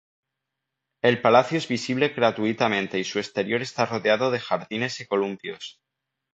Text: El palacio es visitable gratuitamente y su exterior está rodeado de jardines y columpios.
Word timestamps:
El 1.03 1.21
palacio 1.21 1.59
es 1.59 1.67
visitable 1.67 2.09
gratuitamente 2.09 2.97
y 2.97 3.03
su 3.03 3.19
exterior 3.19 3.61
está 3.61 3.85
rodeado 3.85 4.31
de 4.31 4.39
jardines 4.39 4.99
y 5.01 5.05
columpios. 5.05 5.79